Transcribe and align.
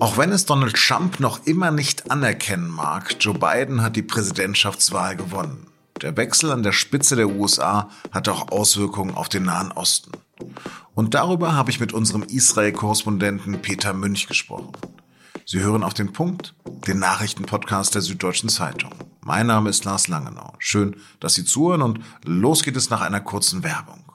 Auch 0.00 0.16
wenn 0.16 0.32
es 0.32 0.46
Donald 0.46 0.76
Trump 0.76 1.20
noch 1.20 1.44
immer 1.44 1.70
nicht 1.70 2.10
anerkennen 2.10 2.70
mag, 2.70 3.16
Joe 3.20 3.34
Biden 3.34 3.82
hat 3.82 3.96
die 3.96 4.02
Präsidentschaftswahl 4.02 5.14
gewonnen. 5.14 5.66
Der 6.00 6.16
Wechsel 6.16 6.50
an 6.52 6.62
der 6.62 6.72
Spitze 6.72 7.16
der 7.16 7.28
USA 7.28 7.90
hat 8.10 8.26
auch 8.30 8.50
Auswirkungen 8.50 9.14
auf 9.14 9.28
den 9.28 9.42
Nahen 9.42 9.72
Osten. 9.72 10.12
Und 10.94 11.12
darüber 11.12 11.52
habe 11.52 11.70
ich 11.70 11.80
mit 11.80 11.92
unserem 11.92 12.22
Israel-Korrespondenten 12.22 13.60
Peter 13.60 13.92
Münch 13.92 14.26
gesprochen. 14.26 14.72
Sie 15.44 15.60
hören 15.60 15.84
auf 15.84 15.92
den 15.92 16.14
Punkt, 16.14 16.54
den 16.86 16.98
Nachrichtenpodcast 16.98 17.94
der 17.94 18.00
Süddeutschen 18.00 18.48
Zeitung. 18.48 18.94
Mein 19.20 19.48
Name 19.48 19.68
ist 19.68 19.84
Lars 19.84 20.08
Langenau. 20.08 20.54
Schön, 20.58 20.96
dass 21.20 21.34
Sie 21.34 21.44
zuhören 21.44 21.82
und 21.82 22.00
los 22.24 22.62
geht 22.62 22.76
es 22.76 22.88
nach 22.88 23.02
einer 23.02 23.20
kurzen 23.20 23.62
Werbung. 23.62 24.09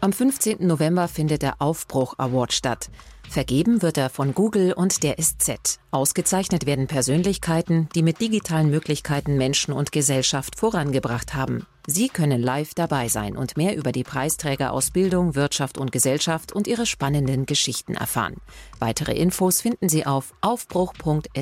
Am 0.00 0.12
15. 0.12 0.64
November 0.64 1.08
findet 1.08 1.42
der 1.42 1.60
Aufbruch 1.60 2.14
Award 2.18 2.52
statt. 2.52 2.88
Vergeben 3.28 3.82
wird 3.82 3.98
er 3.98 4.10
von 4.10 4.32
Google 4.32 4.72
und 4.72 5.02
der 5.02 5.16
SZ. 5.20 5.80
Ausgezeichnet 5.90 6.66
werden 6.66 6.86
Persönlichkeiten, 6.86 7.88
die 7.96 8.04
mit 8.04 8.20
digitalen 8.20 8.70
Möglichkeiten 8.70 9.36
Menschen 9.36 9.72
und 9.74 9.90
Gesellschaft 9.90 10.56
vorangebracht 10.56 11.34
haben. 11.34 11.66
Sie 11.88 12.08
können 12.08 12.40
live 12.40 12.74
dabei 12.74 13.08
sein 13.08 13.36
und 13.36 13.56
mehr 13.56 13.76
über 13.76 13.90
die 13.90 14.04
Preisträger 14.04 14.72
aus 14.72 14.92
Bildung, 14.92 15.34
Wirtschaft 15.34 15.78
und 15.78 15.90
Gesellschaft 15.90 16.52
und 16.52 16.68
ihre 16.68 16.86
spannenden 16.86 17.44
Geschichten 17.44 17.96
erfahren. 17.96 18.36
Weitere 18.78 19.14
Infos 19.14 19.60
finden 19.60 19.88
Sie 19.88 20.06
auf 20.06 20.32
aufbruch.sz.de. 20.42 21.32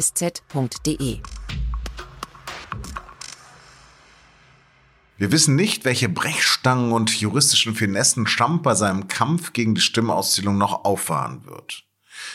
Wir 5.19 5.33
wissen 5.33 5.57
nicht, 5.57 5.87
welche 5.87 6.11
Brechstangen 6.11 6.93
und 6.93 7.11
juristischen 7.19 7.75
Finessen 7.75 8.27
Trump 8.27 8.63
bei 8.63 8.75
seinem 8.75 9.09
Kampf 9.09 9.55
gegen 9.55 9.75
die 9.75 9.81
Stimmauszählung 9.81 10.59
noch 10.59 10.85
auffahren 10.85 11.47
wird. 11.47 11.85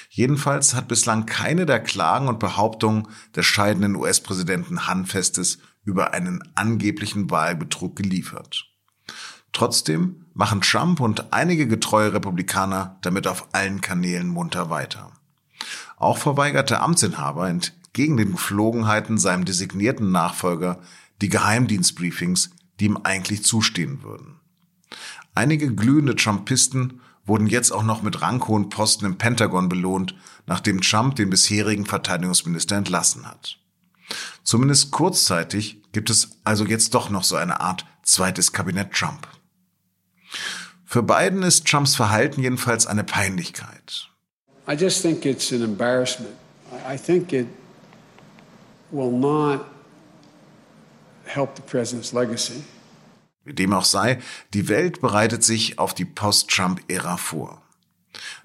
Jedenfalls 0.10 0.74
hat 0.74 0.88
bislang 0.88 1.28
keine 1.28 1.66
der 1.66 1.80
Klagen 1.80 2.28
und 2.28 2.40
Behauptungen 2.40 3.08
des 3.36 3.46
scheidenden 3.46 3.96
US-Präsidenten 3.96 4.88
Handfestes 4.88 5.60
über 5.84 6.14
einen 6.14 6.42
angeblichen 6.56 7.30
Wahlbetrug 7.30 7.96
geliefert. 7.96 8.68
Trotzdem 9.54 10.26
machen 10.34 10.62
Trump 10.62 11.02
und 11.02 11.34
einige 11.34 11.68
getreue 11.68 12.14
Republikaner 12.14 12.98
damit 13.02 13.28
auf 13.28 13.50
allen 13.54 13.82
Kanälen 13.82 14.28
munter 14.28 14.70
weiter. 14.70 15.12
Auch 15.98 16.18
verweigerte 16.18 16.80
Amtsinhaber 16.80 17.48
entgegen 17.48 18.18
den 18.18 18.32
Geflogenheiten 18.32 19.18
seinem 19.18 19.46
designierten 19.46 20.12
Nachfolger 20.12 20.80
die 21.22 21.30
Geheimdienstbriefings 21.30 22.52
die 22.82 22.88
ihm 22.88 22.98
eigentlich 23.04 23.44
zustehen 23.44 24.02
würden. 24.02 24.40
Einige 25.36 25.74
glühende 25.74 26.16
Trumpisten 26.16 27.00
wurden 27.26 27.46
jetzt 27.46 27.72
auch 27.72 27.84
noch 27.84 28.02
mit 28.02 28.24
ranghohen 28.24 28.70
Posten 28.70 29.06
im 29.06 29.20
Pentagon 29.20 29.70
belohnt, 29.70 30.16
nachdem 30.48 30.82
Trump 30.82 31.16
den 31.16 31.30
bisherigen 31.30 31.86
Verteidigungsminister 31.86 32.76
entlassen 32.76 33.28
hat. 33.28 33.60
Zumindest 34.44 34.90
kurzzeitig 34.90 35.84
gibt 35.92 36.10
es 36.10 36.40
also 36.44 36.66
jetzt 36.66 36.96
doch 36.96 37.12
noch 37.12 37.24
so 37.24 37.36
eine 37.36 37.62
Art 37.62 37.86
zweites 38.02 38.52
Kabinett 38.52 38.92
Trump. 38.92 39.28
Für 40.84 41.04
Biden 41.04 41.44
ist 41.44 41.68
Trumps 41.68 41.96
Verhalten 41.96 42.42
jedenfalls 42.42 42.88
eine 42.88 43.04
Peinlichkeit. 43.04 44.10
I 44.68 44.74
just 44.74 45.04
think 45.04 45.24
it's 45.26 45.54
an 45.54 45.62
embarrassment. 45.62 46.34
I 46.92 46.98
think 46.98 47.32
it 47.32 47.48
will 48.90 49.12
not 49.12 49.71
help 51.31 51.57
the 51.57 51.63
president's 51.63 52.13
legacy. 52.13 52.65
Wie 53.45 53.55
dem 53.55 53.73
auch 53.73 53.85
sei, 53.85 54.19
die 54.55 54.69
Welt 54.69 55.01
bereitet 55.01 55.45
sich 55.45 55.79
auf 55.79 55.95
die 55.95 56.05
Post-Trump-Ära 56.05 57.17
vor. 57.17 57.63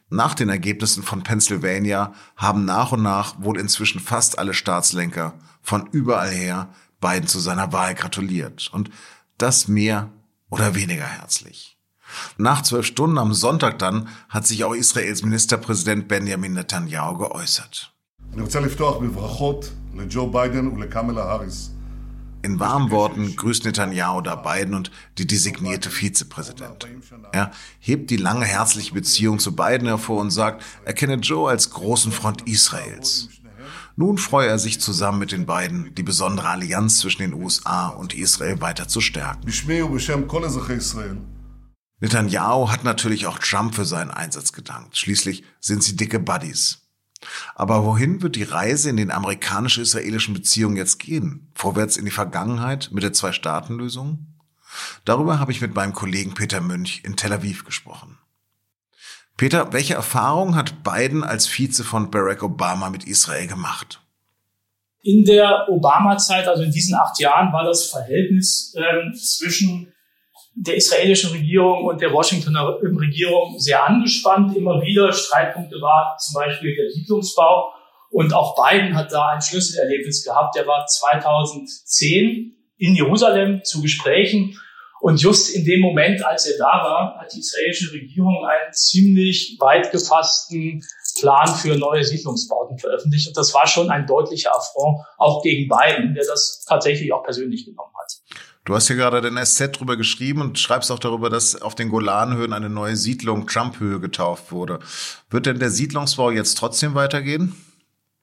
Nach 0.10 0.36
den 0.36 0.50
Ergebnissen 0.50 1.04
von 1.04 1.24
Pennsylvania 1.24 2.14
haben 2.36 2.66
nach 2.66 2.92
und 2.92 3.02
nach 3.02 3.36
wohl 3.40 3.58
inzwischen 3.58 4.00
fast 4.00 4.38
alle 4.38 4.54
Staatslenker 4.54 5.34
von 5.62 5.88
überall 5.92 6.30
her 6.30 6.70
Biden 7.00 7.28
zu 7.28 7.40
seiner 7.40 7.72
Wahl 7.72 7.96
gratuliert. 7.96 8.70
Und 8.74 8.92
das 9.38 9.68
mehr 9.68 10.10
oder 10.50 10.76
weniger 10.76 11.06
herzlich. 11.06 11.78
Nach 12.38 12.62
zwölf 12.62 12.86
Stunden 12.86 13.18
am 13.18 13.34
Sonntag 13.34 13.80
dann 13.80 14.10
hat 14.30 14.46
sich 14.46 14.64
auch 14.66 14.74
Israels 14.74 15.24
Ministerpräsident 15.24 16.08
Benjamin 16.08 16.54
Netanyahu 16.54 17.18
geäußert. 17.18 17.94
Ich 18.34 18.42
רוצה 18.42 18.60
לפתוח 18.60 18.98
בברכות 18.98 19.70
לג'ו 19.96 20.28
ביידן 20.32 20.68
ולקמלה 20.68 21.24
האריס 21.24 21.72
in 22.47 22.61
warmen 22.61 22.91
Worten 22.93 23.35
grüßt 23.35 23.65
Netanyahu 23.65 24.21
da 24.21 24.37
Biden 24.37 24.75
und 24.75 24.93
die 25.19 25.27
designierte 25.27 25.91
Vizepräsidentin. 25.91 27.03
Er 27.33 27.51
hebt 27.81 28.09
die 28.11 28.17
lange 28.17 28.45
herzliche 28.45 28.95
Beziehung 28.95 29.41
zu 29.41 29.57
Biden 29.57 29.89
hervor 29.89 30.21
und 30.21 30.31
sagt, 30.31 30.63
er 30.85 30.95
kenne 30.95 31.17
Joe 31.17 31.51
als 31.51 31.71
großen 31.71 32.13
Freund 32.13 32.47
Israels. 32.49 33.29
Nun 33.97 34.17
freue 34.17 34.47
er 34.47 34.59
sich 34.59 34.81
zusammen 34.81 35.19
mit 35.19 35.33
den 35.33 35.45
beiden, 35.45 35.95
die 35.95 36.03
besondere 36.03 36.49
Allianz 36.49 36.99
zwischen 36.99 37.23
den 37.23 37.35
USA 37.35 37.89
und 37.89 38.15
Israel 38.15 38.61
weiter 38.61 38.87
zu 38.87 39.01
stärken. 39.01 39.47
Netanyahu 42.01 42.71
hat 42.71 42.85
natürlich 42.85 43.27
auch 43.27 43.39
Trump 43.39 43.75
für 43.75 43.87
seinen 43.87 44.11
Einsatz 44.11 44.53
gedankt. 44.53 44.97
Schließlich 44.97 45.45
sind 45.61 45.83
sie 45.83 45.97
dicke 45.97 46.21
Buddies. 46.21 46.86
Aber 47.55 47.85
wohin 47.85 48.23
wird 48.23 48.37
die 48.37 48.43
Reise 48.43 48.91
in 48.91 48.97
den 48.97 49.11
amerikanisch-israelischen 49.11 50.35
Beziehungen 50.35 50.77
jetzt 50.77 50.99
gehen? 50.99 51.51
Vorwärts 51.55 51.97
in 51.97 52.05
die 52.05 52.11
Vergangenheit 52.11 52.91
mit 52.93 53.03
der 53.03 53.13
Zwei-Staaten-Lösung? 53.13 54.27
Darüber 55.05 55.39
habe 55.39 55.53
ich 55.53 55.61
mit 55.61 55.75
meinem 55.75 55.93
Kollegen 55.93 56.35
Peter 56.35 56.61
Münch 56.61 57.03
in 57.05 57.17
Tel 57.17 57.33
Aviv 57.33 57.65
gesprochen. 57.65 58.19
Peter, 59.37 59.73
welche 59.73 59.95
Erfahrung 59.95 60.55
hat 60.57 60.83
Biden 60.83 61.23
als 61.23 61.47
Vize 61.47 61.85
von 61.85 62.11
Barack 62.11 62.43
Obama 62.43 62.89
mit 62.91 63.05
Israel 63.05 63.47
gemacht? 63.47 64.01
In 65.03 65.25
der 65.25 65.69
Obama-Zeit, 65.69 66.49
also 66.49 66.63
in 66.63 66.73
diesen 66.73 66.95
acht 66.95 67.21
Jahren, 67.21 67.53
war 67.53 67.65
das 67.65 67.87
Verhältnis 67.87 68.75
ähm, 68.77 69.15
zwischen 69.15 69.93
der 70.59 70.77
israelischen 70.77 71.31
Regierung 71.31 71.85
und 71.85 72.01
der 72.01 72.13
Washingtoner 72.13 72.79
Regierung 72.81 73.59
sehr 73.59 73.87
angespannt. 73.87 74.57
Immer 74.57 74.81
wieder 74.81 75.13
Streitpunkte 75.13 75.77
war 75.83 76.17
zum 76.19 76.35
Beispiel 76.35 76.75
der 76.75 76.91
Siedlungsbau. 76.91 77.73
Und 78.11 78.33
auch 78.33 78.57
Biden 78.57 78.97
hat 78.97 79.13
da 79.13 79.29
ein 79.29 79.43
Schlüsselerlebnis 79.43 80.25
gehabt. 80.25 80.57
Der 80.57 80.67
war 80.67 80.87
2010 80.87 82.57
in 82.79 82.95
Jerusalem 82.95 83.63
zu 83.65 83.83
Gesprächen. 83.83 84.59
Und 85.01 85.21
just 85.21 85.55
in 85.55 85.67
dem 85.67 85.81
Moment, 85.81 86.25
als 86.25 86.47
er 86.47 86.57
da 86.57 86.65
war, 86.65 87.19
hat 87.21 87.33
die 87.35 87.41
israelische 87.41 87.93
Regierung 87.93 88.47
einen 88.47 88.73
ziemlich 88.73 89.59
weit 89.61 89.91
gefassten 89.93 90.83
Plan 91.21 91.49
für 91.49 91.77
neue 91.77 92.03
Siedlungsbauten 92.03 92.79
veröffentlicht. 92.79 93.29
Und 93.29 93.37
das 93.37 93.53
war 93.53 93.67
schon 93.67 93.91
ein 93.91 94.07
deutlicher 94.07 94.57
Affront 94.57 95.01
auch 95.19 95.43
gegen 95.43 95.69
Biden, 95.69 96.15
der 96.15 96.25
das 96.25 96.65
tatsächlich 96.67 97.13
auch 97.13 97.25
persönlich 97.25 97.67
genommen 97.67 97.93
hat. 97.95 97.96
Du 98.67 98.75
hast 98.75 98.89
hier 98.89 98.97
gerade 98.97 99.21
den 99.21 99.37
SZ 99.37 99.79
drüber 99.79 99.97
geschrieben 99.97 100.41
und 100.41 100.59
schreibst 100.59 100.91
auch 100.91 100.99
darüber, 100.99 101.31
dass 101.31 101.63
auf 101.63 101.77
den 101.77 101.89
Golanhöhen 101.89 102.53
eine 102.53 102.69
neue 102.69 102.97
Siedlung 102.97 103.47
Trump-Höhe 103.47 104.01
getauft 104.01 104.51
wurde. 104.51 104.81
Wird 105.31 105.47
denn 105.47 105.61
der 105.61 105.71
Siedlungsbau 105.71 106.33
jetzt 106.33 106.59
trotzdem 106.59 106.97
weitergehen? 106.97 107.55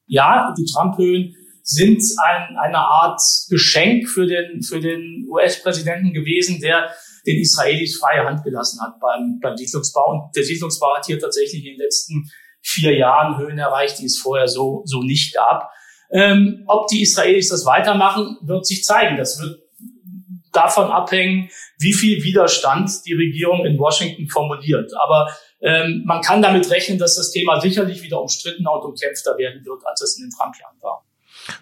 Ja, 0.06 0.54
die 0.58 0.66
Trump-Höhen 0.66 1.34
sind 1.64 2.04
ein, 2.26 2.58
eine 2.58 2.80
Art 2.80 3.22
Geschenk 3.50 4.09
für 4.09 4.28
den, 4.28 4.62
für 4.64 4.81
den 4.81 5.26
US-Präsidenten 5.30 6.12
gewesen, 6.12 6.60
der 6.60 6.90
den 7.25 7.40
Israelis 7.40 7.98
freie 7.98 8.25
Hand 8.25 8.44
gelassen 8.44 8.81
hat 8.81 9.00
beim, 9.00 9.40
beim 9.42 9.56
Siedlungsbau. 9.56 10.12
Und 10.12 10.36
der 10.36 10.44
Siedlungsbau 10.44 10.98
hat 10.98 11.06
hier 11.06 11.20
tatsächlich 11.20 11.64
in 11.64 11.72
den 11.72 11.80
letzten 11.80 12.30
vier 12.60 12.98
Jahren 12.98 13.38
Höhen 13.38 13.58
erreicht, 13.58 14.00
die 14.00 14.06
es 14.06 14.18
vorher 14.18 14.50
so, 14.50 14.81
so 14.84 15.04
nicht 15.04 15.34
gab. 15.34 15.72
Ähm, 16.12 16.66
ob 16.68 16.88
die 16.88 17.02
Israelis 17.02 17.48
das 17.48 17.66
weitermachen, 17.66 18.38
wird 18.42 18.66
sich 18.66 18.84
zeigen. 18.84 19.16
Das 19.16 19.42
wird 19.42 19.62
davon 20.53 20.86
abhängen, 20.86 21.50
wie 21.80 21.94
viel 21.94 22.24
Widerstand 22.24 23.06
die 23.06 23.13
Regierung 23.13 23.66
in 23.66 23.77
Washington 23.77 24.27
formuliert. 24.30 24.92
Aber 25.04 25.30
ähm, 25.62 26.04
man 26.06 26.22
kann 26.22 26.42
damit 26.42 26.69
rechnen, 26.69 26.98
dass 26.98 27.16
das 27.16 27.31
Thema 27.31 27.60
sicherlich 27.60 28.01
wieder 28.01 28.22
umstrittener 28.22 28.72
und 28.74 28.86
umkämpfter 28.86 29.38
werden 29.38 29.66
wird, 29.66 29.86
als 29.86 30.01
es 30.01 30.18
in 30.18 30.25
den 30.25 30.31
Trump-Jahren 30.31 30.77
war. 30.81 31.06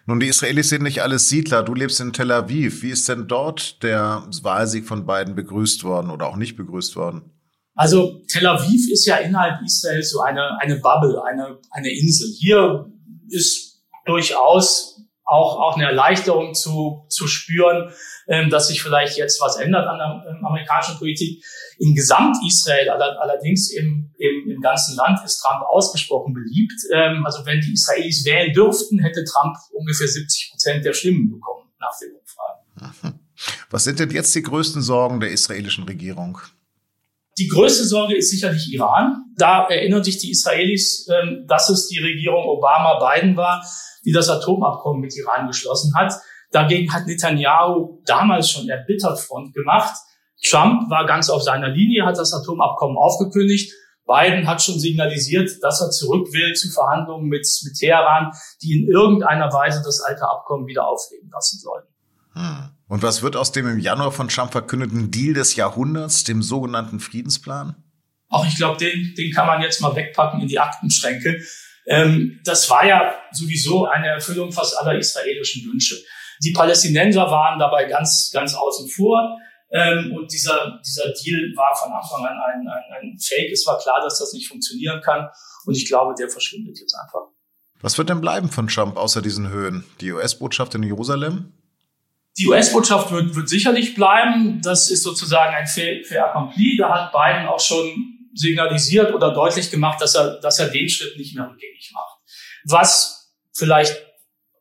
Nun, 0.05 0.19
die 0.19 0.27
Israelis 0.27 0.69
sind 0.69 0.83
nicht 0.83 1.01
alles 1.01 1.29
Siedler. 1.29 1.63
Du 1.63 1.73
lebst 1.73 1.99
in 1.99 2.13
Tel 2.13 2.31
Aviv. 2.31 2.83
Wie 2.83 2.91
ist 2.91 3.09
denn 3.09 3.27
dort 3.27 3.81
der 3.83 4.23
Wahlsieg 4.43 4.85
von 4.85 5.05
beiden 5.05 5.35
begrüßt 5.35 5.83
worden 5.83 6.11
oder 6.11 6.27
auch 6.27 6.35
nicht 6.35 6.55
begrüßt 6.55 6.95
worden? 6.95 7.31
Also 7.75 8.21
Tel 8.27 8.45
Aviv 8.45 8.91
ist 8.91 9.05
ja 9.05 9.17
innerhalb 9.17 9.61
Israels 9.63 10.11
so 10.11 10.21
eine, 10.21 10.57
eine 10.59 10.75
Bubble, 10.77 11.23
eine, 11.23 11.57
eine 11.71 11.89
Insel. 11.89 12.29
Hier 12.37 12.91
ist 13.29 13.83
durchaus 14.05 14.90
auch, 15.31 15.59
auch 15.59 15.75
eine 15.77 15.85
Erleichterung 15.85 16.53
zu, 16.53 17.05
zu 17.07 17.25
spüren, 17.25 17.91
ähm, 18.27 18.49
dass 18.49 18.67
sich 18.67 18.83
vielleicht 18.83 19.17
jetzt 19.17 19.41
was 19.41 19.55
ändert 19.55 19.87
an 19.87 19.97
der 19.97 20.25
ähm, 20.29 20.45
amerikanischen 20.45 20.97
Politik. 20.97 21.43
In 21.79 21.95
Gesamt-Israel 21.95 22.89
allerdings 22.89 23.71
im, 23.71 24.13
im, 24.17 24.49
im 24.49 24.61
ganzen 24.61 24.97
Land 24.97 25.19
ist 25.23 25.41
Trump 25.41 25.63
ausgesprochen 25.63 26.33
beliebt. 26.33 26.73
Ähm, 26.93 27.25
also 27.25 27.45
wenn 27.45 27.61
die 27.61 27.73
Israelis 27.73 28.25
wählen 28.25 28.51
dürften, 28.51 28.99
hätte 28.99 29.23
Trump 29.23 29.55
ungefähr 29.71 30.07
70 30.07 30.51
Prozent 30.51 30.85
der 30.85 30.93
Stimmen 30.93 31.31
bekommen 31.31 31.71
nach 31.79 31.97
den 31.99 32.11
Umfragen. 32.11 33.19
Was 33.69 33.85
sind 33.85 33.99
denn 33.99 34.11
jetzt 34.11 34.35
die 34.35 34.43
größten 34.43 34.81
Sorgen 34.81 35.21
der 35.21 35.31
israelischen 35.31 35.85
Regierung? 35.85 36.39
Die 37.37 37.47
größte 37.47 37.85
Sorge 37.85 38.15
ist 38.15 38.29
sicherlich 38.29 38.71
Iran. 38.73 39.23
Da 39.37 39.67
erinnern 39.67 40.03
sich 40.03 40.17
die 40.17 40.31
Israelis, 40.31 41.07
ähm, 41.09 41.45
dass 41.47 41.69
es 41.69 41.87
die 41.87 41.99
Regierung 41.99 42.45
Obama-Biden 42.45 43.37
war, 43.37 43.63
die 44.05 44.11
das 44.11 44.29
Atomabkommen 44.29 45.01
mit 45.01 45.15
Iran 45.15 45.47
geschlossen 45.47 45.93
hat. 45.95 46.13
Dagegen 46.51 46.93
hat 46.93 47.07
Netanyahu 47.07 48.01
damals 48.05 48.49
schon 48.49 48.67
erbittert 48.67 49.19
Front 49.19 49.53
gemacht. 49.53 49.95
Trump 50.43 50.89
war 50.89 51.05
ganz 51.05 51.29
auf 51.29 51.43
seiner 51.43 51.69
Linie, 51.69 52.05
hat 52.05 52.17
das 52.17 52.33
Atomabkommen 52.33 52.97
aufgekündigt. 52.97 53.71
Biden 54.05 54.47
hat 54.47 54.61
schon 54.61 54.79
signalisiert, 54.79 55.49
dass 55.61 55.79
er 55.79 55.91
zurück 55.91 56.27
will 56.33 56.53
zu 56.53 56.69
Verhandlungen 56.69 57.27
mit, 57.27 57.47
mit 57.63 57.73
Teheran, 57.77 58.31
die 58.61 58.81
in 58.81 58.89
irgendeiner 58.89 59.53
Weise 59.53 59.81
das 59.85 60.01
alte 60.01 60.27
Abkommen 60.27 60.67
wieder 60.67 60.85
aufleben 60.87 61.29
lassen 61.31 61.59
sollen. 61.59 61.85
Hm. 62.33 62.69
Und 62.87 63.03
was 63.03 63.21
wird 63.21 63.35
aus 63.35 63.51
dem 63.51 63.67
im 63.67 63.79
Januar 63.79 64.11
von 64.11 64.27
Trump 64.27 64.51
verkündeten 64.51 65.11
Deal 65.11 65.33
des 65.33 65.55
Jahrhunderts, 65.55 66.23
dem 66.23 66.41
sogenannten 66.43 66.99
Friedensplan? 66.99 67.75
Auch 68.27 68.45
ich 68.45 68.55
glaube, 68.55 68.77
den, 68.77 69.13
den 69.17 69.31
kann 69.33 69.47
man 69.47 69.61
jetzt 69.61 69.81
mal 69.81 69.95
wegpacken 69.95 70.41
in 70.41 70.47
die 70.47 70.59
Aktenschränke. 70.59 71.41
Ähm, 71.87 72.39
das 72.43 72.69
war 72.69 72.85
ja 72.85 73.15
sowieso 73.31 73.85
eine 73.85 74.07
Erfüllung 74.07 74.51
fast 74.51 74.77
aller 74.77 74.97
israelischen 74.97 75.69
Wünsche. 75.71 75.95
Die 76.43 76.51
Palästinenser 76.51 77.29
waren 77.29 77.59
dabei 77.59 77.85
ganz, 77.85 78.31
ganz 78.33 78.53
außen 78.55 78.89
vor. 78.89 79.37
Ähm, 79.71 80.13
und 80.15 80.31
dieser, 80.31 80.79
dieser 80.85 81.13
Deal 81.23 81.53
war 81.55 81.75
von 81.75 81.91
Anfang 81.91 82.25
an 82.25 82.37
ein, 82.37 82.67
ein, 82.67 83.01
ein 83.01 83.17
Fake. 83.19 83.51
Es 83.51 83.65
war 83.65 83.79
klar, 83.79 84.01
dass 84.01 84.19
das 84.19 84.33
nicht 84.33 84.47
funktionieren 84.47 85.01
kann. 85.01 85.29
Und 85.65 85.75
ich 85.75 85.87
glaube, 85.87 86.13
der 86.17 86.29
verschwindet 86.29 86.79
jetzt 86.79 86.95
einfach. 86.95 87.21
Was 87.81 87.97
wird 87.97 88.09
denn 88.09 88.21
bleiben 88.21 88.49
von 88.49 88.67
Trump 88.67 88.97
außer 88.97 89.21
diesen 89.21 89.49
Höhen? 89.49 89.85
Die 90.01 90.11
US-Botschaft 90.11 90.75
in 90.75 90.83
Jerusalem? 90.83 91.53
Die 92.37 92.47
US-Botschaft 92.47 93.11
wird, 93.11 93.35
wird 93.35 93.49
sicherlich 93.49 93.93
bleiben. 93.93 94.61
Das 94.63 94.89
ist 94.89 95.03
sozusagen 95.03 95.53
ein 95.53 95.67
fait 95.67 96.05
accompli. 96.17 96.77
Da 96.77 96.89
hat 96.89 97.11
Biden 97.11 97.47
auch 97.47 97.59
schon 97.59 98.29
signalisiert 98.33 99.13
oder 99.13 99.33
deutlich 99.33 99.69
gemacht, 99.69 100.01
dass 100.01 100.15
er, 100.15 100.39
dass 100.39 100.59
er 100.59 100.69
den 100.69 100.87
Schritt 100.87 101.17
nicht 101.17 101.35
mehr 101.35 101.49
rückgängig 101.49 101.91
macht. 101.93 102.19
Was 102.65 103.35
vielleicht 103.53 104.05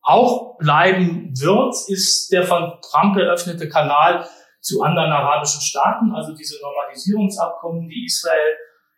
auch 0.03 0.57
bleiben 0.59 1.33
wird, 1.39 1.75
ist 1.89 2.33
der 2.33 2.43
von 2.43 2.73
Trump 2.83 3.17
eröffnete 3.17 3.69
Kanal 3.69 4.29
zu 4.61 4.83
anderen 4.83 5.13
arabischen 5.13 5.61
Staaten, 5.61 6.13
also 6.13 6.35
diese 6.35 6.61
Normalisierungsabkommen, 6.61 7.89
die 7.89 8.05
Israel 8.05 8.57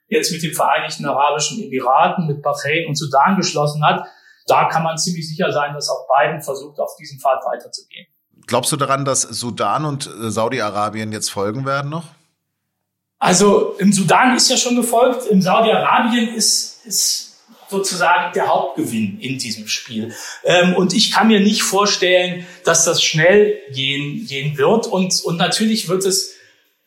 jetzt 0.09 0.33
mit 0.33 0.43
den 0.43 0.53
Vereinigten 0.53 1.07
Arabischen 1.07 1.63
Emiraten, 1.63 2.27
mit 2.27 2.43
Bahrain 2.43 2.87
und 2.87 2.97
Sudan 2.97 3.37
geschlossen 3.37 3.85
hat. 3.85 4.07
Da 4.47 4.69
kann 4.69 4.83
man 4.83 4.99
ziemlich 4.99 5.29
sicher 5.29 5.53
sein, 5.53 5.73
dass 5.73 5.89
auch 5.89 6.07
Biden 6.09 6.43
versucht, 6.43 6.79
auf 6.81 6.97
diesem 6.97 7.19
Pfad 7.19 7.45
weiterzugehen. 7.45 8.07
Glaubst 8.47 8.73
du 8.73 8.77
daran, 8.77 9.05
dass 9.05 9.23
Sudan 9.23 9.85
und 9.85 10.07
äh, 10.07 10.31
Saudi-Arabien 10.31 11.13
jetzt 11.13 11.31
folgen 11.31 11.65
werden 11.65 11.91
noch? 11.91 12.05
Also 13.19 13.77
im 13.79 13.93
Sudan 13.93 14.37
ist 14.37 14.51
ja 14.51 14.57
schon 14.57 14.75
gefolgt, 14.75 15.27
im 15.27 15.41
Saudi-Arabien 15.41 16.35
ist, 16.35 16.85
ist 16.85 17.33
sozusagen 17.69 18.33
der 18.35 18.49
Hauptgewinn 18.49 19.19
in 19.21 19.39
diesem 19.39 19.67
Spiel. 19.67 20.15
Ähm, 20.45 20.75
und 20.75 20.93
ich 20.93 21.11
kann 21.11 21.29
mir 21.29 21.41
nicht 21.41 21.63
vorstellen, 21.63 22.47
dass 22.65 22.85
das 22.85 23.03
schnell 23.03 23.59
gehen, 23.73 24.27
gehen 24.27 24.59
wird. 24.59 24.87
Und, 24.87 25.23
und 25.25 25.39
natürlich 25.39 25.89
wird 25.89 26.05
es 26.05 26.35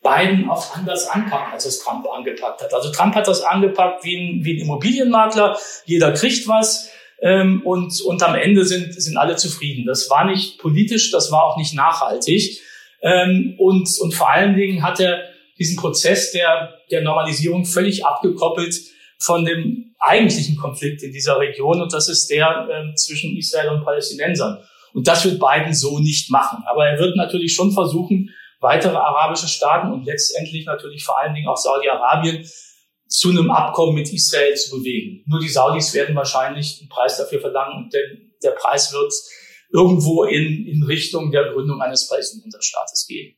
Biden 0.04 0.50
auch 0.50 0.76
anders 0.76 1.08
anpacken, 1.08 1.52
als 1.52 1.66
es 1.66 1.80
Trump 1.80 2.06
angepackt 2.08 2.62
hat. 2.62 2.74
Also 2.74 2.92
Trump 2.92 3.16
hat 3.16 3.28
das 3.28 3.42
angepackt 3.42 4.04
wie 4.04 4.16
ein, 4.16 4.46
wie 4.46 4.58
ein 4.58 4.62
Immobilienmakler. 4.62 5.58
Jeder 5.86 6.12
kriegt 6.14 6.48
was 6.48 6.90
ähm, 7.22 7.62
und, 7.66 8.02
und 8.02 8.24
am 8.24 8.36
Ende 8.36 8.66
sind, 8.66 8.94
sind 8.94 9.18
alle 9.18 9.36
zufrieden. 9.36 9.86
Das 9.86 10.10
war 10.10 10.26
nicht 10.26 10.60
politisch, 10.60 11.12
das 11.12 11.32
war 11.32 11.44
auch 11.44 11.58
nicht 11.58 11.74
nachhaltig. 11.74 12.62
Ähm, 13.02 13.56
und, 13.58 13.90
und 14.00 14.14
vor 14.14 14.30
allen 14.30 14.56
Dingen 14.56 14.84
hat 14.84 15.00
er 15.00 15.22
diesen 15.58 15.78
Prozess 15.78 16.32
der, 16.32 16.80
der 16.92 17.02
Normalisierung 17.02 17.66
völlig 17.66 18.06
abgekoppelt 18.06 18.76
von 19.18 19.46
dem 19.46 19.96
eigentlichen 20.00 20.58
Konflikt 20.58 21.04
in 21.04 21.12
dieser 21.12 21.40
Region 21.40 21.82
und 21.82 21.94
das 21.94 22.10
ist 22.10 22.30
der 22.30 22.68
ähm, 22.72 22.96
zwischen 22.96 23.36
Israel 23.38 23.70
und 23.70 23.84
Palästinensern. 23.84 24.60
Und 24.94 25.08
das 25.08 25.26
wird 25.26 25.40
Biden 25.40 25.74
so 25.74 26.00
nicht 26.00 26.32
machen. 26.32 26.64
Aber 26.68 26.88
er 26.88 26.98
wird 27.00 27.18
natürlich 27.18 27.54
schon 27.54 27.72
versuchen, 27.72 28.30
weitere 28.62 28.96
arabische 28.96 29.48
Staaten 29.48 29.92
und 29.92 30.06
letztendlich 30.06 30.66
natürlich 30.66 31.04
vor 31.04 31.20
allen 31.20 31.34
Dingen 31.34 31.48
auch 31.48 31.58
Saudi-Arabien 31.58 32.48
zu 33.16 33.30
einem 33.30 33.50
Abkommen 33.50 33.96
mit 33.96 34.12
Israel 34.12 34.56
zu 34.56 34.78
bewegen. 34.78 35.24
Nur 35.26 35.40
die 35.40 35.48
Saudis 35.48 35.94
werden 35.94 36.16
wahrscheinlich 36.16 36.80
einen 36.82 36.90
Preis 36.90 37.18
dafür 37.18 37.40
verlangen 37.40 37.86
und 37.86 37.94
denn 37.94 38.34
der 38.44 38.52
Preis 38.52 38.92
wird 38.92 39.14
irgendwo 39.72 40.26
in, 40.26 40.66
in 40.66 40.84
Richtung 40.84 41.32
der 41.32 41.54
Gründung 41.54 41.82
eines 41.82 42.10
Palästinenserstaates 42.10 43.08
gehen. 43.08 43.38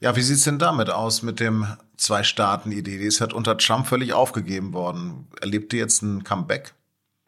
Ja, 0.00 0.16
wie 0.16 0.22
sieht's 0.22 0.44
denn 0.44 0.58
damit 0.58 0.88
aus 0.88 1.22
mit 1.22 1.40
dem 1.40 1.66
Zwei-Staaten-Idee? 1.98 2.98
Die 2.98 3.04
ist 3.04 3.20
halt 3.20 3.34
unter 3.34 3.58
Trump 3.58 3.86
völlig 3.86 4.14
aufgegeben 4.14 4.72
worden. 4.72 5.28
Erlebt 5.40 5.74
ihr 5.74 5.80
jetzt 5.80 6.02
ein 6.02 6.24
Comeback? 6.24 6.74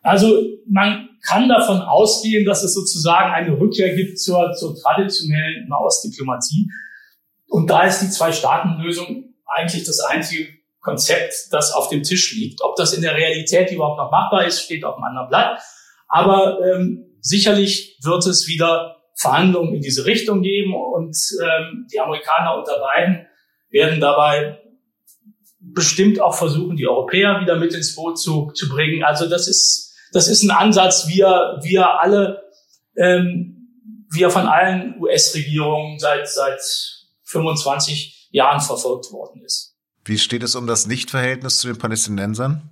Also 0.01 0.43
man 0.67 1.09
kann 1.27 1.49
davon 1.49 1.81
ausgehen, 1.81 2.47
dass 2.47 2.63
es 2.63 2.73
sozusagen 2.73 3.33
eine 3.33 3.59
Rückkehr 3.59 3.95
gibt 3.95 4.19
zur, 4.19 4.53
zur 4.53 4.75
traditionellen 4.75 5.69
Nahostdiplomatie. 5.69 6.71
Und 7.47 7.69
da 7.69 7.83
ist 7.83 8.01
die 8.01 8.09
Zwei-Staaten-Lösung 8.09 9.35
eigentlich 9.47 9.85
das 9.85 10.01
einzige 10.01 10.58
Konzept, 10.81 11.35
das 11.51 11.73
auf 11.73 11.89
dem 11.89 12.03
Tisch 12.03 12.35
liegt. 12.35 12.63
Ob 12.63 12.77
das 12.77 12.93
in 12.93 13.03
der 13.03 13.15
Realität 13.15 13.71
überhaupt 13.71 13.99
noch 13.99 14.11
machbar 14.11 14.47
ist, 14.47 14.63
steht 14.63 14.85
auf 14.85 14.97
einem 14.97 15.05
anderen 15.05 15.29
Blatt. 15.29 15.61
Aber 16.09 16.59
ähm, 16.61 17.17
sicherlich 17.21 17.99
wird 18.03 18.27
es 18.27 18.47
wieder 18.47 18.97
Verhandlungen 19.17 19.75
in 19.75 19.81
diese 19.81 20.07
Richtung 20.07 20.43
geben 20.43 20.75
und 20.75 21.17
ähm, 21.43 21.87
die 21.93 22.01
Amerikaner 22.01 22.57
unter 22.57 22.75
Biden 22.79 23.27
werden 23.71 24.01
dabei 24.01 24.59
bestimmt 25.61 26.21
auch 26.21 26.35
versuchen, 26.35 26.77
die 26.77 26.87
Europäer 26.87 27.41
wieder 27.41 27.57
mit 27.57 27.75
ins 27.75 27.95
Boot 27.95 28.19
zu, 28.19 28.51
zu 28.55 28.69
bringen. 28.69 29.03
Also 29.03 29.29
das 29.29 29.49
ist, 29.49 29.93
das 30.13 30.29
ist 30.29 30.43
ein 30.43 30.51
Ansatz, 30.51 31.09
wie 31.09 31.21
er, 31.21 31.59
wie 31.63 31.75
er 31.75 32.01
alle, 32.01 32.43
ähm, 32.97 33.69
wie 34.11 34.23
er 34.23 34.31
von 34.31 34.47
allen 34.47 35.01
US-Regierungen 35.01 35.99
seit, 35.99 36.29
seit 36.29 36.61
25 37.25 38.29
Jahren 38.31 38.61
verfolgt 38.61 39.13
worden 39.13 39.43
ist. 39.45 39.78
Wie 40.09 40.19
steht 40.19 40.43
es 40.43 40.55
um 40.55 40.67
das 40.67 40.87
Nichtverhältnis 40.87 41.59
zu 41.59 41.69
den 41.69 41.79
Palästinensern? 41.79 42.63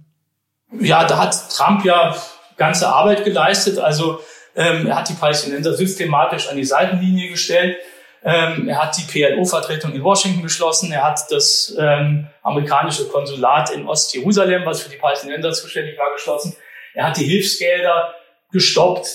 Ja, 0.81 1.05
da 1.05 1.19
hat 1.19 1.51
Trump 1.51 1.85
ja 1.85 2.17
ganze 2.57 2.89
Arbeit 2.89 3.25
geleistet. 3.25 3.79
Also 3.79 4.21
ähm, 4.55 4.87
er 4.87 4.97
hat 4.97 5.09
die 5.09 5.15
Palästinenser 5.15 5.75
systematisch 5.75 6.49
an 6.49 6.57
die 6.57 6.65
Seitenlinie 6.65 7.29
gestellt. 7.31 7.77
Ähm, 8.25 8.69
er 8.69 8.83
hat 8.83 8.97
die 8.97 9.03
PLO-Vertretung 9.03 9.93
in 9.93 10.03
Washington 10.03 10.43
geschlossen. 10.43 10.91
Er 10.91 11.05
hat 11.05 11.31
das 11.31 11.77
ähm, 11.79 12.27
amerikanische 12.43 13.07
Konsulat 13.09 13.71
in 13.71 13.87
Ostjerusalem, 13.87 14.65
was 14.65 14.83
für 14.83 14.91
die 14.91 14.97
Palästinenser 14.97 15.53
zuständig 15.53 15.99
war, 15.99 16.13
geschlossen. 16.13 16.57
Er 16.95 17.09
hat 17.09 17.17
die 17.19 17.25
Hilfsgelder 17.25 18.15
gestoppt. 18.51 19.07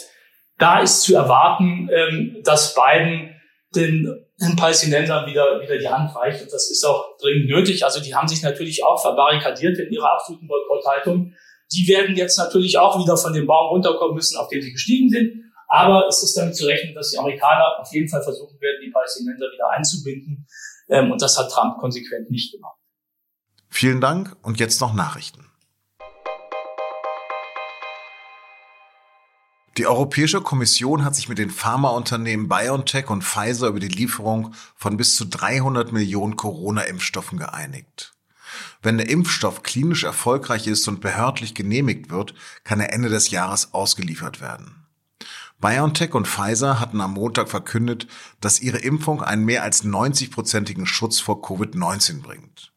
Da 0.60 0.80
ist 0.80 1.02
zu 1.02 1.16
erwarten, 1.16 1.90
ähm, 1.92 2.38
dass 2.44 2.76
Biden 2.76 3.36
den, 3.76 4.26
den 4.42 4.56
Palästinensern 4.56 5.26
wieder, 5.26 5.62
wieder 5.62 5.78
die 5.78 5.88
Hand 5.88 6.16
reicht. 6.16 6.42
Und 6.42 6.52
das 6.52 6.70
ist 6.70 6.84
auch 6.84 7.18
dringend 7.18 7.50
nötig. 7.50 7.84
Also 7.86 8.02
die 8.02 8.14
haben 8.14 8.28
sich 8.28 8.42
natürlich 8.42 8.84
auch 8.84 9.02
verbarrikadiert 9.02 9.78
in 9.78 9.92
ihrer 9.92 10.14
absoluten 10.14 10.48
Boykotthaltung. 10.48 11.34
Die 11.72 11.88
werden 11.88 12.16
jetzt 12.16 12.38
natürlich 12.38 12.78
auch 12.78 13.02
wieder 13.02 13.16
von 13.16 13.34
dem 13.34 13.48
Baum 13.48 13.70
runterkommen 13.70 14.16
müssen, 14.16 14.38
auf 14.38 14.50
dem 14.50 14.62
sie 14.62 14.72
gestiegen 14.72 15.10
sind. 15.10 15.46
Aber 15.68 16.08
es 16.08 16.22
ist 16.22 16.36
damit 16.36 16.56
zu 16.56 16.66
rechnen, 16.66 16.94
dass 16.94 17.12
die 17.12 17.18
Amerikaner 17.18 17.80
auf 17.80 17.92
jeden 17.94 18.10
Fall 18.10 18.22
versuchen 18.22 18.60
werden, 18.60 18.82
die 18.86 18.92
Palästinenser 18.92 19.46
wieder 19.54 19.70
einzubinden. 19.70 20.46
Ähm, 20.90 21.12
und 21.12 21.22
das 21.22 21.38
hat 21.38 21.50
Trump 21.50 21.78
konsequent 21.78 22.30
nicht 22.30 22.52
gemacht. 22.52 22.78
Vielen 23.70 24.02
Dank 24.02 24.36
und 24.42 24.60
jetzt 24.60 24.82
noch 24.82 24.94
Nachrichten. 24.94 25.51
Die 29.78 29.88
Europäische 29.88 30.42
Kommission 30.42 31.06
hat 31.06 31.16
sich 31.16 31.30
mit 31.30 31.38
den 31.38 31.50
Pharmaunternehmen 31.50 32.50
BioNTech 32.50 33.10
und 33.10 33.24
Pfizer 33.24 33.68
über 33.68 33.80
die 33.80 33.88
Lieferung 33.88 34.54
von 34.76 34.98
bis 34.98 35.16
zu 35.16 35.24
300 35.24 35.94
Millionen 35.94 36.36
Corona-Impfstoffen 36.36 37.38
geeinigt. 37.38 38.14
Wenn 38.82 38.98
der 38.98 39.10
Impfstoff 39.10 39.64
klinisch 39.64 40.04
erfolgreich 40.04 40.68
ist 40.68 40.86
und 40.90 41.00
behördlich 41.00 41.54
genehmigt 41.54 42.10
wird, 42.10 42.34
kann 42.66 42.82
er 42.82 42.92
Ende 42.92 43.08
des 43.08 43.32
Jahres 43.32 43.74
ausgeliefert 43.74 44.42
werden. 44.42 44.88
BioNTech 45.62 46.16
und 46.16 46.28
Pfizer 46.28 46.82
hatten 46.82 47.00
am 47.00 47.14
Montag 47.14 47.48
verkündet, 47.48 48.08
dass 48.42 48.60
ihre 48.60 48.80
Impfung 48.80 49.22
einen 49.22 49.46
mehr 49.46 49.64
als 49.64 49.86
90-prozentigen 49.86 50.86
Schutz 50.86 51.22
vor 51.22 51.42
Covid-19 51.42 52.22
bringt. 52.22 52.74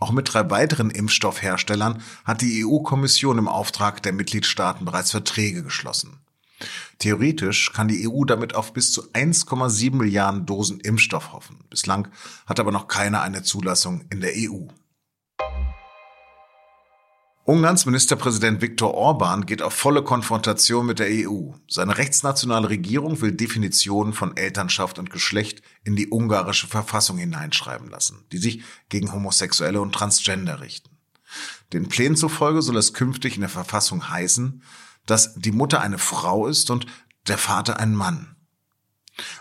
Auch 0.00 0.10
mit 0.10 0.34
drei 0.34 0.50
weiteren 0.50 0.90
Impfstoffherstellern 0.90 2.02
hat 2.26 2.42
die 2.42 2.66
EU-Kommission 2.66 3.38
im 3.38 3.48
Auftrag 3.48 4.02
der 4.02 4.12
Mitgliedstaaten 4.12 4.84
bereits 4.84 5.12
Verträge 5.12 5.62
geschlossen. 5.62 6.18
Theoretisch 6.98 7.72
kann 7.72 7.88
die 7.88 8.08
EU 8.08 8.24
damit 8.24 8.54
auf 8.54 8.72
bis 8.72 8.92
zu 8.92 9.10
1,7 9.12 9.94
Milliarden 9.94 10.46
Dosen 10.46 10.80
Impfstoff 10.80 11.32
hoffen. 11.32 11.58
Bislang 11.70 12.08
hat 12.46 12.60
aber 12.60 12.72
noch 12.72 12.88
keiner 12.88 13.22
eine 13.22 13.42
Zulassung 13.42 14.04
in 14.10 14.20
der 14.20 14.32
EU. 14.34 14.66
Ungarns 17.48 17.86
Ministerpräsident 17.86 18.60
Viktor 18.60 18.92
Orban 18.94 19.46
geht 19.46 19.62
auf 19.62 19.72
volle 19.72 20.02
Konfrontation 20.02 20.84
mit 20.84 20.98
der 20.98 21.06
EU. 21.08 21.52
Seine 21.68 21.96
rechtsnationale 21.96 22.68
Regierung 22.70 23.20
will 23.20 23.30
Definitionen 23.30 24.14
von 24.14 24.36
Elternschaft 24.36 24.98
und 24.98 25.10
Geschlecht 25.10 25.62
in 25.84 25.94
die 25.94 26.08
ungarische 26.10 26.66
Verfassung 26.66 27.18
hineinschreiben 27.18 27.88
lassen, 27.88 28.24
die 28.32 28.38
sich 28.38 28.62
gegen 28.88 29.12
Homosexuelle 29.12 29.80
und 29.80 29.92
Transgender 29.92 30.60
richten. 30.60 30.90
Den 31.72 31.88
Plänen 31.88 32.16
zufolge 32.16 32.62
soll 32.62 32.78
es 32.78 32.94
künftig 32.94 33.36
in 33.36 33.42
der 33.42 33.48
Verfassung 33.48 34.10
heißen, 34.10 34.64
dass 35.06 35.34
die 35.34 35.52
Mutter 35.52 35.80
eine 35.80 35.98
Frau 35.98 36.46
ist 36.46 36.70
und 36.70 36.86
der 37.26 37.38
Vater 37.38 37.80
ein 37.80 37.94
Mann. 37.94 38.36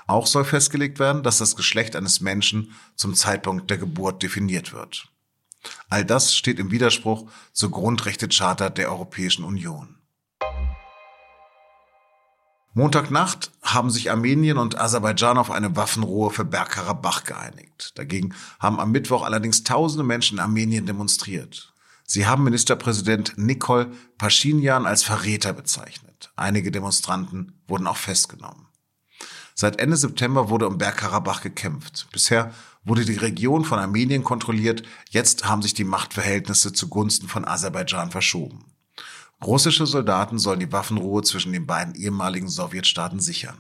Auch 0.08 0.28
soll 0.28 0.46
festgelegt 0.46 1.00
werden, 1.00 1.24
dass 1.24 1.40
das 1.40 1.56
Geschlecht 1.56 1.96
eines 1.96 2.22
Menschen 2.22 2.72
zum 2.96 3.14
Zeitpunkt 3.14 3.70
der 3.70 3.78
Geburt 3.78 4.24
definiert 4.24 4.72
wird. 4.74 5.10
All 5.90 6.06
das 6.06 6.36
steht 6.36 6.60
im 6.60 6.72
Widerspruch 6.72 7.30
zur 7.52 7.72
Grundrechtecharta 7.72 8.70
der 8.70 8.90
Europäischen 8.92 9.44
Union. 9.44 9.98
Montagnacht 12.74 13.52
haben 13.62 13.90
sich 13.90 14.12
Armenien 14.12 14.58
und 14.58 14.78
Aserbaidschan 14.78 15.38
auf 15.38 15.50
eine 15.50 15.78
Waffenruhe 15.78 16.30
für 16.30 16.44
Bergkarabach 16.44 17.24
geeinigt. 17.24 17.94
Dagegen 17.96 18.36
haben 18.60 18.82
am 18.82 18.92
Mittwoch 18.92 19.24
allerdings 19.24 19.64
tausende 19.64 20.04
Menschen 20.04 20.38
in 20.38 20.44
Armenien 20.44 20.86
demonstriert. 20.86 21.74
Sie 22.06 22.28
haben 22.28 22.44
Ministerpräsident 22.44 23.38
Nikol 23.38 23.92
Pashinyan 24.18 24.86
als 24.86 25.04
Verräter 25.04 25.54
bezeichnet. 25.54 26.32
Einige 26.36 26.72
Demonstranten 26.72 27.60
wurden 27.68 27.88
auch 27.88 27.98
festgenommen. 27.98 28.68
Seit 29.56 29.80
Ende 29.80 29.98
September 29.98 30.50
wurde 30.50 30.68
um 30.68 30.78
Bergkarabach 30.78 31.42
gekämpft. 31.42 32.08
Bisher 32.12 32.54
wurde 32.84 33.06
die 33.06 33.16
Region 33.16 33.66
von 33.66 33.80
Armenien 33.80 34.24
kontrolliert. 34.24 34.84
Jetzt 35.10 35.46
haben 35.46 35.62
sich 35.62 35.74
die 35.74 35.84
Machtverhältnisse 35.84 36.74
zugunsten 36.74 37.28
von 37.28 37.46
Aserbaidschan 37.46 38.12
verschoben. 38.12 38.66
Russische 39.44 39.86
Soldaten 39.86 40.40
sollen 40.40 40.60
die 40.60 40.72
Waffenruhe 40.72 41.24
zwischen 41.24 41.54
den 41.54 41.66
beiden 41.66 41.96
ehemaligen 41.96 42.48
Sowjetstaaten 42.48 43.20
sichern. 43.20 43.58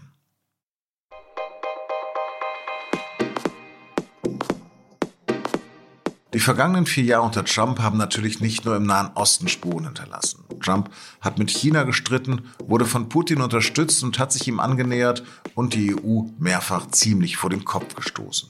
Die 6.35 6.41
vergangenen 6.41 6.85
vier 6.85 7.05
Jahre 7.05 7.23
unter 7.23 7.45
Trump 7.45 7.79
haben 7.79 7.97
natürlich 7.97 8.41
nicht 8.41 8.65
nur 8.65 8.75
im 8.75 8.83
Nahen 8.83 9.11
Osten 9.15 9.47
Spuren 9.47 9.85
hinterlassen. 9.85 10.43
Trump 10.61 10.89
hat 11.21 11.39
mit 11.39 11.49
China 11.49 11.83
gestritten, 11.83 12.41
wurde 12.67 12.83
von 12.83 13.07
Putin 13.07 13.39
unterstützt 13.39 14.03
und 14.03 14.19
hat 14.19 14.33
sich 14.33 14.45
ihm 14.49 14.59
angenähert 14.59 15.23
und 15.53 15.73
die 15.73 15.95
EU 15.95 16.23
mehrfach 16.37 16.89
ziemlich 16.89 17.37
vor 17.37 17.49
den 17.49 17.63
Kopf 17.63 17.95
gestoßen. 17.95 18.49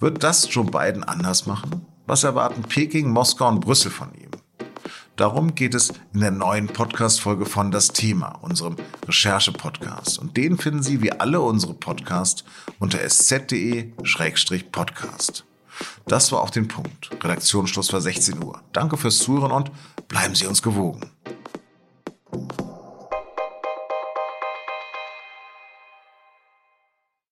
Wird 0.00 0.24
das 0.24 0.48
Joe 0.50 0.64
Biden 0.64 1.04
anders 1.04 1.44
machen? 1.44 1.84
Was 2.06 2.24
erwarten 2.24 2.62
Peking, 2.62 3.10
Moskau 3.10 3.48
und 3.48 3.60
Brüssel 3.60 3.90
von 3.90 4.14
ihm? 4.14 4.30
Darum 5.16 5.54
geht 5.54 5.74
es 5.74 5.92
in 6.14 6.20
der 6.20 6.30
neuen 6.30 6.68
Podcast-Folge 6.68 7.44
von 7.44 7.70
Das 7.70 7.88
Thema, 7.88 8.38
unserem 8.40 8.76
Recherche-Podcast. 9.06 10.18
Und 10.18 10.38
den 10.38 10.56
finden 10.56 10.82
Sie 10.82 11.02
wie 11.02 11.12
alle 11.12 11.42
unsere 11.42 11.74
Podcasts 11.74 12.44
unter 12.78 13.00
sz.de-podcast. 13.00 15.44
Das 16.06 16.32
war 16.32 16.40
auf 16.40 16.50
den 16.50 16.68
Punkt. 16.68 17.10
Redaktionsschluss 17.22 17.92
war 17.92 18.00
16 18.00 18.42
Uhr. 18.42 18.60
Danke 18.72 18.96
fürs 18.96 19.18
Zuhören 19.18 19.52
und 19.52 19.70
bleiben 20.08 20.34
Sie 20.34 20.46
uns 20.46 20.62
gewogen. 20.62 21.10